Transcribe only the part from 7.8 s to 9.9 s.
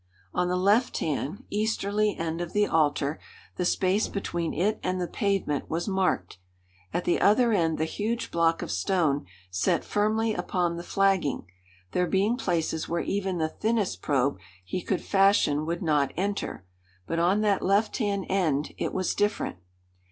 huge block of stone sat